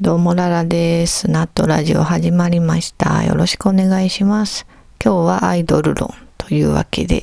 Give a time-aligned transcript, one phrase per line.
[0.00, 1.30] どうもララです。
[1.30, 3.22] ナットラジオ始まりました。
[3.22, 4.66] よろしくお願いします。
[5.00, 7.22] 今日はアイドル論というわけで、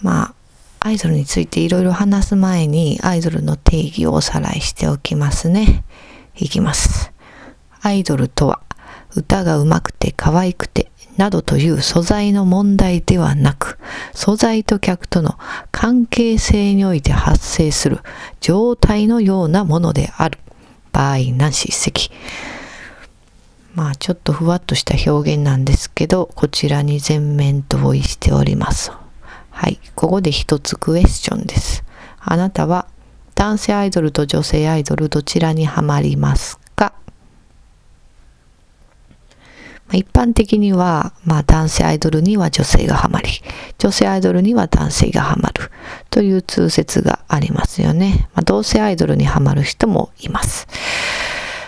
[0.00, 0.34] まあ、
[0.78, 5.82] アイドルについていろいろ話す前にアイドルの定義をおさらいしておきますね。
[6.36, 7.12] いきます。
[7.82, 8.60] アイドルとは、
[9.16, 13.80] 歌が上手くて可愛くて、などという素材の問題ではなく、
[14.14, 15.40] 素材と客との
[15.72, 17.98] 関係性において発生する
[18.40, 20.38] 状態のようなものである。
[20.92, 22.10] 場合なし一席。
[23.74, 28.92] まあちょっとふわっとした表現なんですけど、こちらに全面同意しております。
[29.50, 29.78] はい。
[29.94, 31.84] ここで一つクエスチョンです。
[32.18, 32.86] あなたは
[33.34, 36.92] 男性アイドルと女性アイドルどちらにはまりますか
[39.96, 43.28] 一般的には、まあ男性アイドルには女性がハマり、
[43.78, 45.70] 女性アイドルには男性がハマる
[46.10, 48.28] という通説がありますよね。
[48.34, 50.68] まあ、同性アイドルにハマる人もいます。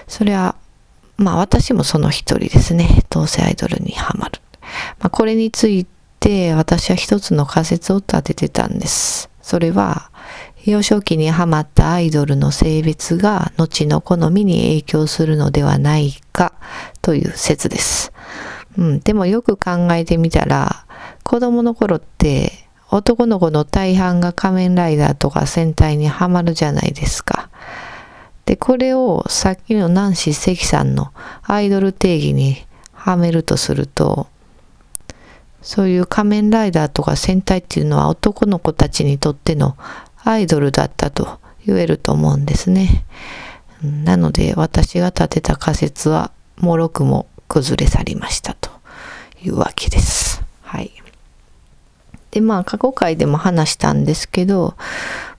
[0.06, 0.56] それは、
[1.16, 3.04] まあ私もその一人ですね。
[3.10, 4.40] 同性アイドルにハマる。
[5.00, 5.86] まあ、これについ
[6.20, 9.30] て私は一つの仮説を立ててたんです。
[9.42, 10.10] それは、
[10.64, 16.52] 幼少期にハマったアイドルの性別が後の好みに影響するのではないか
[17.00, 18.11] という説です。
[18.78, 20.86] うん、でもよく考えてみたら、
[21.22, 22.52] 子供の頃って
[22.90, 27.48] 男の子の大半が仮面ライダーとか戦隊にはまるじゃないですか。
[28.44, 31.12] で、これをさっきのナンシー関さんの
[31.42, 34.26] アイドル定義にはめるとすると、
[35.62, 39.76] そういう仮面ライダーとか戦隊っていうのは男の子たちにとっての
[40.24, 43.04] アイドルだったと言えると思うんですね。
[43.82, 48.70] なので私が立てた仮説はもろくも崩れ去りましたと
[49.44, 50.42] いうわけです。
[50.62, 50.90] はい。
[52.30, 54.74] でまあ過去回でも話したんですけど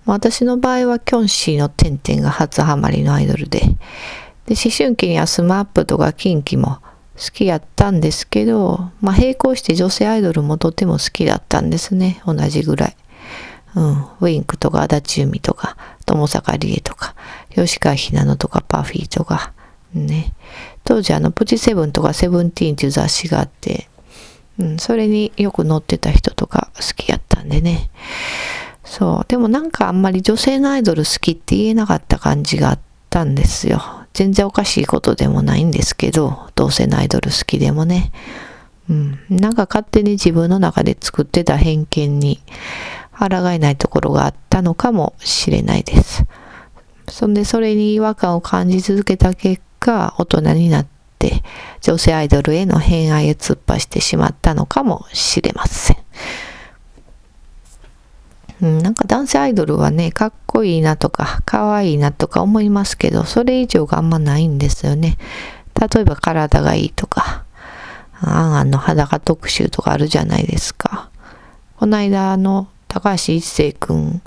[0.05, 3.61] 私の場合はキョンシーのテンテンが初ハマりのアイドルで
[4.45, 6.77] で思春期にはスマップとかキンキも
[7.15, 12.97] 好きやったんですけど、まあ、並行して女性アイドルもとても好きだったんですね同じぐらい。
[13.75, 17.15] うん、ウィンクとか足立由美とか友坂理恵とか
[17.55, 19.51] 吉川ひなのとかパフィーとか
[19.95, 20.33] ね
[20.83, 23.87] 当時あのプチセブンとかセブンティーンっていう雑誌があって、
[24.59, 27.89] うん、それによく載ってた人とか好きやったんでね。
[28.83, 29.25] そう。
[29.27, 32.79] でもなんかあんまり女性のアイドル好きって言えなかった感じがあっ
[33.09, 33.81] たんですよ。
[34.13, 38.11] 全然おかしいことでもないんですけど同性のアイドル好きでもね。
[38.89, 42.41] うん、なんか勝手に自分の中で作ってた偏見に
[43.17, 46.25] 抗えないところがあったのかもしれないです。
[47.07, 50.87] そんでそれに違和感を感じ続けた結果果、大人になっ
[51.19, 51.43] て
[51.81, 55.97] 女性アイドルへの偏愛を突っ走ってしまったのかもしれません。
[58.61, 65.17] うん、なんか男性アイドルはね、かっこいいなとか、可愛いいなとか思いますけど、それ以上があんまないんですよね。
[65.77, 67.43] 例えば体がいいとか、
[68.21, 71.09] あんあんの裸特集とかあるじゃないですか。
[71.77, 74.21] この間の高橋一生くん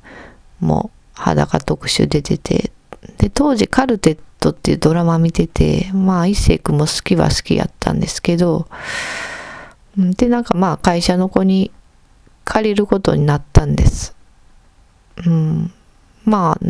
[0.60, 2.72] も裸特集で出てて、
[3.16, 8.68] で、当時カルテットっていうドラマ見てて、まあ一生くんも好きは好きやったんですけど、
[9.96, 11.70] で、なんかまあ会社の子に
[12.44, 14.14] 借りることになったんです。
[15.26, 15.72] うん、
[16.24, 16.66] まあ、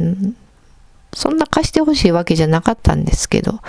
[1.12, 3.60] そんな貸してほしいわけじゃなかったんですけど、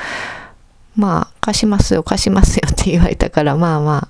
[0.95, 4.07] まあ、貸しますよ、貸しますよって言われたから、まあまあ、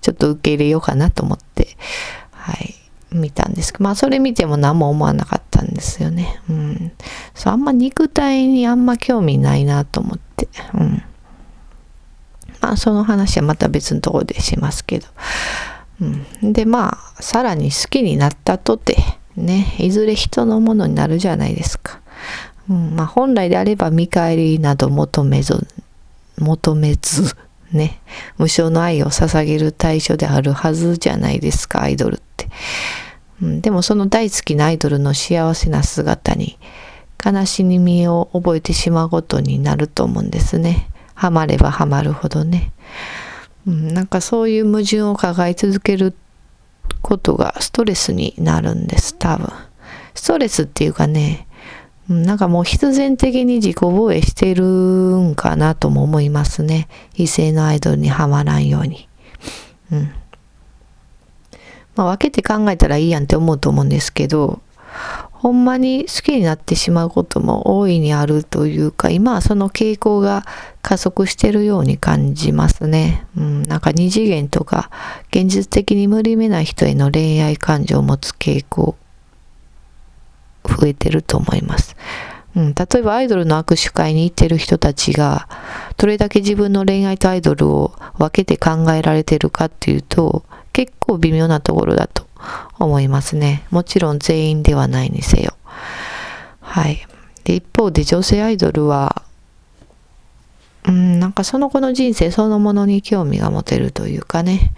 [0.00, 1.76] ちょっと受け入れようかなと思って、
[2.32, 2.74] はい、
[3.12, 6.40] 見たんですけど、まあ、それ見ても何も思わなかったんですよね。
[6.48, 6.92] うん。
[7.34, 11.02] そう、あんま肉体にあんま興味ないなと思って、うん。
[12.60, 15.06] まあ、その話はまた別のところでしますけど。
[16.42, 16.52] うん。
[16.52, 18.96] で、まあ、さらに好きになったとて、
[19.36, 22.00] ね、いずれ人のものになるじゃないですか。
[22.68, 25.66] うん、まあ、本来であれば見返りなど求めず、
[26.38, 27.34] 求めず、
[27.72, 28.00] ね、
[28.38, 32.48] 無償の愛を捧げる対象であるはずじゃないですか、アイドルって。
[33.42, 36.58] うん、でもその大好きなアイドルの幸せな姿に
[37.24, 40.88] 悲しみを覚えてしまうことになると思うんですね。
[41.14, 42.72] ハマればハマるほどね。
[43.66, 46.14] うん、なんかそういう矛盾を抱え続ける
[47.02, 49.52] ことがストレスになるんです、多分。
[50.14, 51.46] ストレスっていうかね、
[52.08, 56.88] なんかもう必然的に自己防衛してるんかなとも思いますね。
[57.14, 59.08] 異性のアイドルにはまらんように。
[59.92, 60.12] うん。
[61.94, 64.60] まあ分けて考えたらいいやんって思うと思うんですけど、
[65.30, 70.44] ほんまに好きになってしまうことも大いにあるというか、今はその傾向が
[70.82, 73.24] 加速してるように感じますね。
[73.36, 74.90] うん、なんか二次元とか
[75.30, 78.96] 現実的に無理めな人への恋愛感情を持つ傾向
[80.70, 81.96] 増えてると思います。
[82.56, 85.48] うん、例えばアイドルの握手会に行ってる人たちが、
[85.96, 92.26] どれだけ自分の恋愛とアイドルを分けて考えられてるかっていうと、結構微妙なところだと
[92.78, 93.64] 思いますね。
[93.70, 95.54] もちろん全員ではないにせよ。
[96.60, 97.06] はい。
[97.44, 99.22] で、一方で女性アイドルは、
[100.86, 104.72] うん、なんかその子の人生そのものに興味が持てるというかね、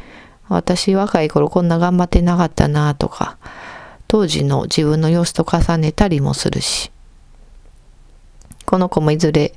[0.48, 3.38] 私若い頃こんな頑張ってなかったなとか、
[4.12, 6.90] 当時の自分の様子と重ねたりもするし、
[8.66, 9.54] この子もいずれ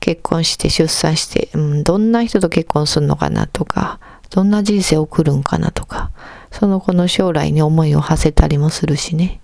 [0.00, 4.00] 結婚して出産して、うん、どんな人と結婚するのかなとか、
[4.30, 6.12] どんな人生を送るんかなとか、
[6.50, 9.42] その子の将来に思いを馳せたりもするしね。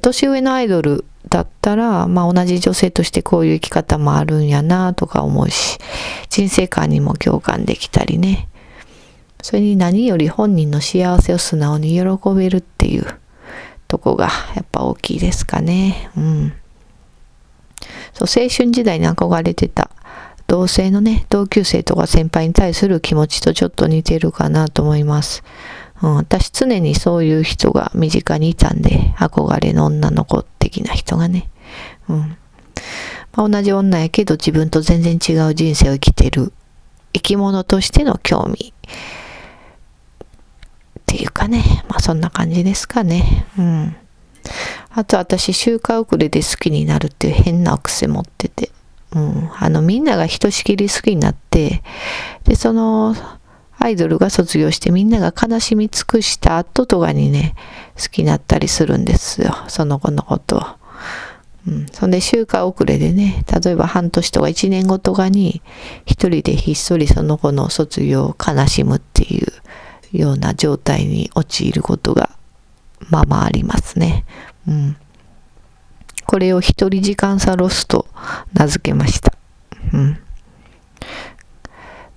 [0.00, 5.76] 年上のアイドルだったら、まあ同じ女性としてこういう生き方もあるんやなとか思うし、
[6.30, 8.48] 人生観にも共感できたりね。
[9.42, 13.18] それに何より本人の幸せを素直に喜べるっていう
[13.92, 16.10] とこがやっぱ大きいですかね。
[16.16, 16.52] うん。
[18.14, 19.90] そう、青春時代に憧れてた
[20.46, 25.44] 同性のね、同級生とか先輩に対する気持ちとちょっと似てるかなと思います。
[26.00, 31.50] うん、私常にそういう人が身近にいたんで、憧れの女の子的な人がね。
[32.08, 32.36] うん。
[33.34, 36.54] まあ、同じ女やけど自分と全然違う人生を生きてる
[37.12, 38.72] 生き物としての興味
[41.12, 43.46] ていうかね、まあそんな感じですかね。
[43.58, 43.96] うん。
[44.90, 48.70] あと私、周回遅れで好きになるっていう変な癖持ってて。
[49.14, 49.50] うん。
[49.54, 51.82] あの、みんながひとしきり好きになって、
[52.44, 53.14] で、その、
[53.78, 57.54] アイドルが卒業してみんなが悲しみ尽くした後とかにね、
[58.00, 59.54] 好きになったりするんですよ。
[59.68, 60.62] その子のことを。
[61.68, 61.86] うん。
[61.92, 65.60] そんで周回遅れでね、例えば半年とか1年後とかに、
[66.06, 69.61] 一人でひっそりその子の卒業を悲しむっていう
[70.12, 72.30] ような状態に陥ることが
[73.10, 74.24] まあまありますね。
[74.66, 74.96] うん。
[76.26, 78.06] これを一人時間差ロスと
[78.52, 79.32] 名付けました。
[79.92, 80.18] うん。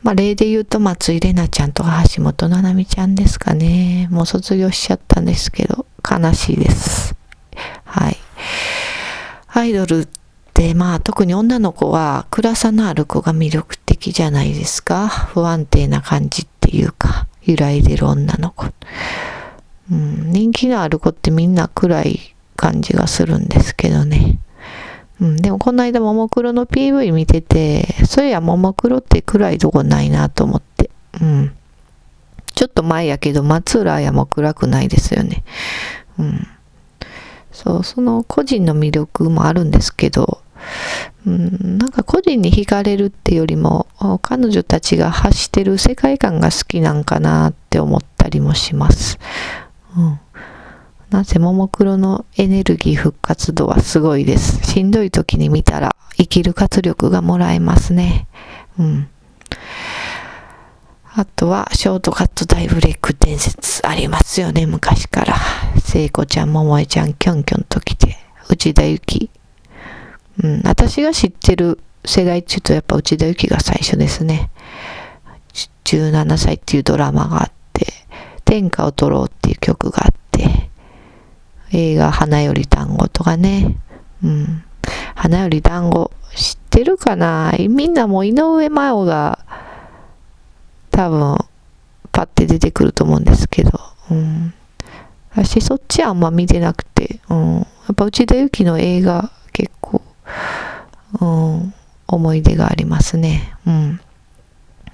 [0.03, 4.07] まあ、例で言うと松井玲奈ちゃんとか橋本奈々美ちゃんですかね。
[4.11, 7.15] もう卒業しちゃったんですけど、悲しいです。
[7.83, 8.17] はい。
[9.47, 10.07] アイドルっ
[10.53, 15.07] て、まあ特に女の子は暗さのある子が魅力的じゃないですか。
[15.07, 18.67] 不安定な感じっていうか、揺らいでる女の子。
[19.91, 24.39] うん、人気のある子ってみんな暗い感じがするんですけどね。
[25.21, 30.89] うん、でもこの間ももクロの PV 見てて、そういやももクロって暗いとこないなと思って。
[31.21, 31.55] うん。
[32.53, 35.43] ちょっと前やけど、松浦綾も暗くないですよね。
[36.17, 36.47] うん。
[37.51, 40.41] そう、その個人の魅力もあるんですけど、
[41.25, 43.87] うん、なんか個人に惹かれるってよりも、
[44.21, 49.17] 彼女たちが発してる世界観が好きなんかなって思ったりもします。
[49.97, 50.19] うん。
[51.09, 54.65] なぜももクロのエネルギー復活度はすごいです。
[54.71, 58.27] しんどい時に見たら生きる活力がもらえますね。
[58.77, 59.07] うん。
[61.17, 65.35] あとは、ショートカット大ブレイク伝説ありますよね、昔から。
[65.81, 68.17] 聖子ちゃん、桃江ちゃん、キョンキョンと来て、
[68.49, 69.29] 内田有紀。
[70.43, 74.49] うん、私が知ってる世代っていうと、やっぱ内田有紀が最初ですね。
[75.85, 77.87] 17歳っていうドラマがあって、
[78.43, 80.69] 天下を取ろうっていう曲があって、
[81.71, 83.75] 映画花より団子とかね。
[84.23, 84.63] うん。
[85.15, 87.53] 花より団子知ってるかな？
[87.69, 89.39] みんなもう井上真央が
[90.91, 91.37] 多分
[92.11, 93.79] パッて出てくると思うんですけど。
[94.11, 94.53] うん。
[95.31, 97.19] 私そっちあんま見てなくて。
[97.29, 97.55] うん。
[97.57, 97.61] や
[97.91, 100.01] っぱ内田有紀の映画結構、
[101.21, 101.73] うん、
[102.07, 103.55] 思い出がありますね。
[103.65, 103.99] うん。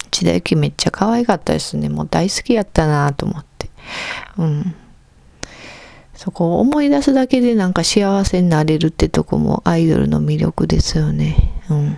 [0.08, 1.90] 内田有紀めっちゃ可愛かったですね。
[1.90, 3.70] もう大好きやったなと思って。
[4.38, 4.76] うん。
[6.14, 11.36] そこを思い出すだけでなんか幸せになれるってとこもアイドルの魅力ですよね。
[11.70, 11.98] うん。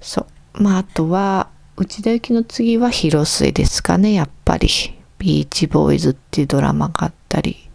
[0.00, 0.62] そう。
[0.62, 4.68] まああとは、内田有紀の次は広末ですかね、やっぱり。
[5.18, 7.68] ビーチボーイズっていうドラマがあったり、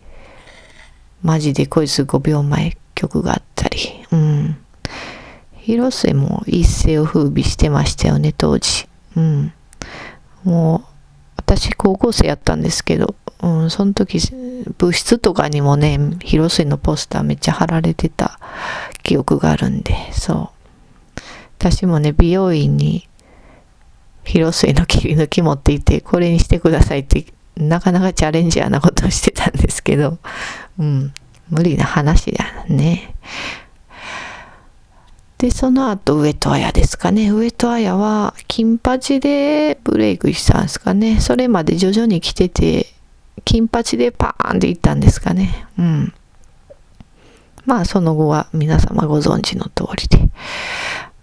[1.22, 3.78] マジで恋する5秒前曲があったり、
[4.12, 4.58] うん。
[5.58, 8.88] 広末も一世を風靡してましたよね、当時。
[9.16, 9.54] うん。
[10.44, 10.94] もう、
[11.38, 14.20] 私高校生やったんですけど、うん、その時、
[14.78, 18.40] 部室とかにもね、広末のポスターめっちゃ貼られてた
[19.04, 20.52] 記憶があるんで、そ
[21.18, 21.22] う。
[21.60, 23.08] 私もね、美容院に
[24.24, 30.18] 広末の切り抜き持っていて、これにしてくださいって、なかなかチャレンジャーなことをしてたんですけど、
[30.80, 31.14] うん、
[31.50, 33.16] 無理な話だね。
[35.38, 37.30] で、その後、上戸彩ですかね。
[37.30, 41.20] 上戸彩は、金八でブレイクしたんですかね。
[41.20, 42.88] それまで徐々に来てて、
[43.44, 45.68] 金八でパーンっていったんですかね。
[45.78, 46.14] うん。
[47.66, 50.30] まあその後は皆様ご存知の通りで。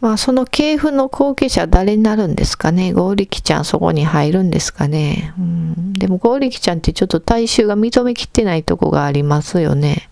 [0.00, 10.09] まあその系譜の後継者誰になるんですかねゴーリキちゃんそこに入るんですかね、うん、でもゴーリキちゃんってちょっと大衆が認めきってないとこがありますよね。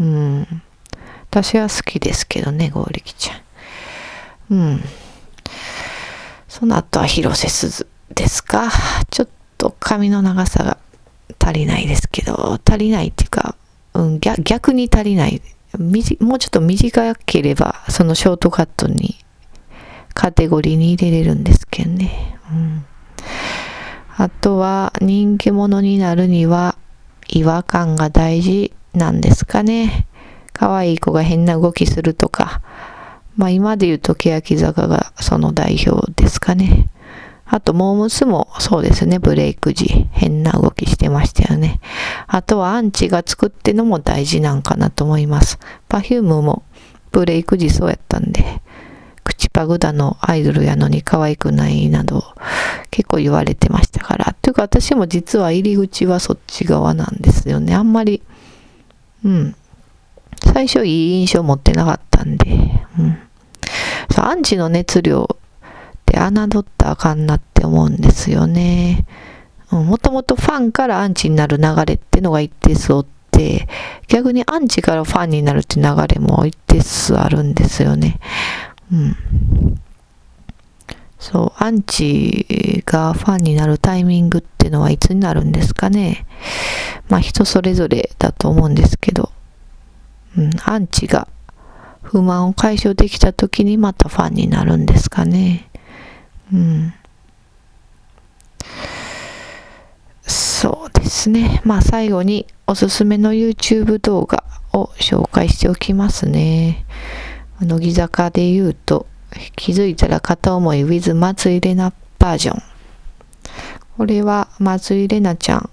[0.00, 0.62] うん。
[1.30, 3.34] 私は好きですけどね、ゴーリキちゃ
[4.54, 4.56] ん。
[4.56, 4.80] うん。
[6.48, 8.70] その後は広瀬すずですか？
[9.10, 10.78] ちょっと髪の長さが
[11.38, 13.54] 足りないですけど、足りないっていうか、
[13.94, 15.40] うん、逆に足りない。
[16.18, 19.16] もうちょっと短ければ、そのショートカットに、
[20.14, 22.40] カテゴリーに入れれるんですけどね。
[22.50, 22.84] うん、
[24.16, 26.76] あとは、人気者になるには、
[27.28, 30.06] 違和感が大事なんですかね。
[30.52, 32.62] 可愛い子が変な動きするとか。
[33.36, 36.88] まあ今で言うと欅坂がその代表ですかね。
[37.52, 41.80] あと、モームスもそうですね、ブレイク時、変な動きしてましたよね。
[42.28, 45.58] あとはアンチが作ってのも大事なんかなと思います。
[45.88, 46.62] パフュームも
[47.10, 48.62] ブレイク時そうやったんで、
[49.24, 52.22] 口パグだのアイドルやのに可愛くないなど
[52.90, 54.36] 結構言われてましたから。
[54.42, 57.74] というか私も実は入り口はそっち側なんですよね。
[57.74, 58.22] あんまり、
[59.24, 59.54] うん。
[60.52, 62.46] 最初いい印象持ってなかったんで、
[62.98, 63.18] うん。
[64.16, 65.36] アンチの熱量っ
[66.04, 66.26] て侮
[66.60, 69.06] ったらあかんなって思うんですよね。
[69.70, 73.68] もともとファンからアンチになる流れってのが一定数おって、
[74.08, 78.18] 逆にアンチからファンになるって流れも一定数あるんですよね。
[78.92, 79.16] うん。
[81.20, 86.26] そう、アンチがファンになるタイミングっていうのはいつになるんですかね。
[87.08, 89.30] まあ人それぞれだと思うんですけど、
[90.36, 91.28] うん、アンチが
[92.02, 95.68] 不満を解消できた時にまたファンになるんですかね。
[96.52, 96.94] うん。
[100.22, 101.60] そうですね。
[101.64, 106.86] まあ最後におすすめの YouTube 動画を紹介しておきますね。
[107.60, 109.06] 乃木坂で言うと、
[109.56, 112.62] 気づいたら片思い with 松井玲奈バージョン。
[113.96, 115.70] これは松井玲奈ちゃん。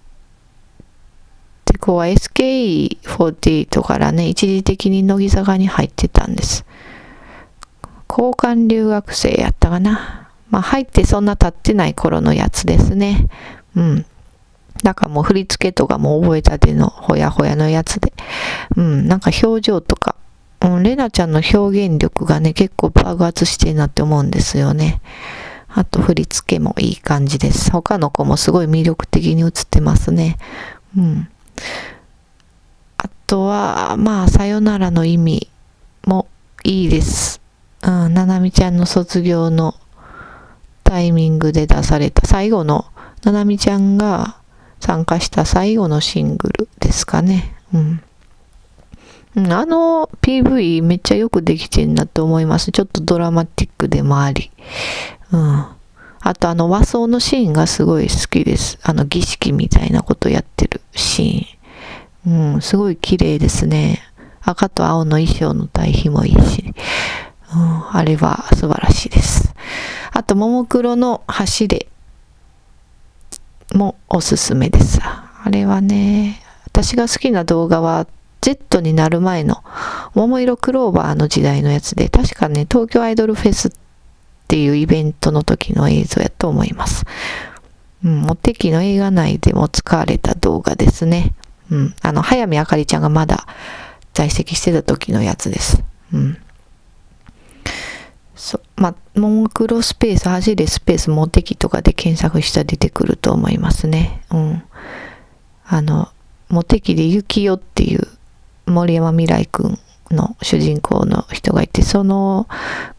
[1.65, 6.65] で、こうは SKE48 からね、一時的に乃木坂に入ってたんです。
[8.09, 10.31] 交換留学生やったかな。
[10.49, 13.27] まあ入ってそんな経ってない頃のやつですね。
[13.75, 14.05] うん。
[14.83, 18.13] だかもう振り付けとかも覚えたてのほやほやのやつで。
[18.75, 20.16] うん、なんか表情とか、
[20.61, 25.01] うん、レナちゃんの表現力がね、結構爆発してるなって思うんですよね。
[25.69, 27.71] あと振り付けもいい感じです。
[27.71, 30.37] 他の子もすごい魅力的に映ってますね。
[30.97, 31.29] うん。
[32.97, 35.49] あとは、まあ、さよならの意味
[36.05, 36.27] も
[36.63, 37.41] いいです。
[37.83, 39.75] うん、ななみちゃんの卒業の
[40.83, 42.85] タイミングで出された最後の、
[43.23, 44.37] ななみちゃんが
[44.79, 47.55] 参加した最後のシングルですかね。
[47.73, 48.01] うん。
[49.37, 52.71] あの PV めっちゃよくできてんなと思います。
[52.71, 54.49] ちょっとドラマティックでもあり。
[55.31, 55.65] うん。
[56.19, 58.79] あとあの和装のシーンがすごい好きです。
[58.81, 62.53] あの儀式みたいなことやってるシーン。
[62.53, 64.01] うん、すごい綺麗ですね。
[64.41, 66.73] 赤と青の衣装の対比もいいし。
[67.53, 69.53] うん、あれは素晴らしいです。
[70.11, 71.87] あと、ももクロの走れ
[73.73, 74.99] もおすすめです。
[75.01, 78.07] あれはね、私が好きな動画は
[78.41, 79.63] Z になる前の
[80.13, 83.71] 桃色クローバーの時代のやつで、確かね、東京アイドルフェスっ
[84.47, 87.03] ていうイベントの時の映像やと思います。
[88.03, 91.33] うん、モテキの映画内でも使われた動画ですね。
[91.69, 93.47] うん、あの、早見あかりちゃんがまだ
[94.13, 95.83] 在籍してた時のやつです。
[96.13, 96.37] うん。
[98.35, 104.21] そう、まあ、モンクロスペース、走れスペース、モテキとかで検索したら出てくると思いますね。
[104.31, 104.63] うん。
[105.65, 106.09] あの、
[106.49, 108.07] モテキでユキヨっていう
[108.67, 109.79] 森山未来くん
[110.11, 112.47] の主人公の人がいて、その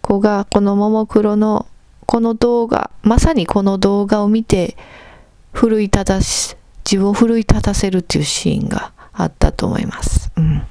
[0.03, 1.67] 子がこのももクロの
[2.07, 4.77] この動画、まさにこの動画を見て、
[5.53, 10.33] 奮い立たし、自分を奮い立たせるっていうシーンがあったと思います。
[10.37, 10.63] うん。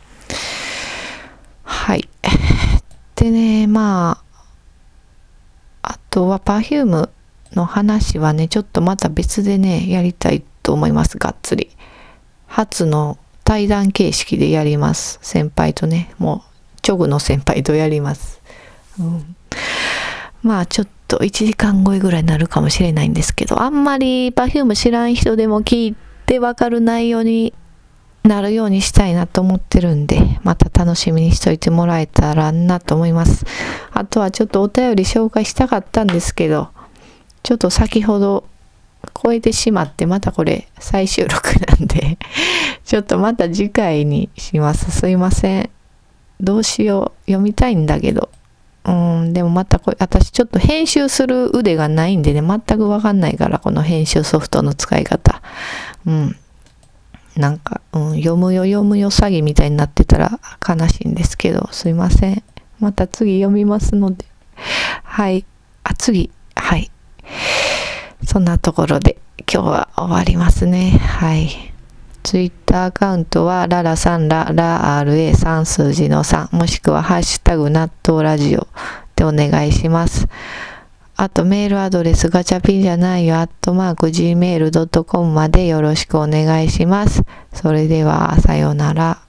[1.63, 2.09] はい。
[3.15, 4.23] でね、ま
[5.83, 7.09] あ、あとは Perfume
[7.53, 11.69] の話はね、ちょっとまた別でね、やりたいと思います、がっつり。
[12.47, 15.19] 初の対談形式でやります。
[15.21, 16.43] 先輩とね、も
[16.75, 18.41] う、チョグの先輩とやります。
[18.99, 19.35] うん、
[20.43, 27.53] まあちょっと1時間超えぐらいになるかもしれないんですけど、あんまり Perfume 知らん人でも聞いてわかる内容に
[28.23, 33.45] なるようにしたいなと思ってるんで、また楽しみにしといてもらえたらなと思います。
[33.93, 36.67] あとはちょっとお便り紹介したかったんですけど、
[37.43, 38.43] ちょっと先ほど
[39.21, 42.17] 超えてしまって、またこれ再収録なんで
[42.85, 44.91] ちょっとまた次回にします。
[44.91, 45.69] すいません。
[46.39, 47.31] どうしよう。
[47.31, 48.29] 読みたいんだけど。
[48.85, 55.41] うん、でもまたこれ、私ちょっと編集する腕がないんでね、全くわかんないから、この編集ソフトの使い方。
[56.05, 56.37] うん。
[57.35, 62.43] なんか、うん、読むよ読むよ詐欺みたいになってたら悲しいんですけど、すいません。
[62.79, 64.25] また次読みますので。
[65.03, 65.45] はい。
[65.83, 66.31] あ、次。
[66.55, 66.89] はい。
[68.27, 69.17] そんなところで
[69.51, 70.89] 今日は終わりますね。
[70.89, 71.73] はい。
[72.23, 78.67] ツイッターアカウントはララさんララ RA3 数字の3もしくはハッシュタグ納豆ラジオ
[79.15, 80.27] でお願いします。
[81.15, 87.23] あとメールアドレスガチャピンじゃないよ、アットマーク gmail.com までよろしくお願いします。
[87.53, 89.26] それでは、さようなら。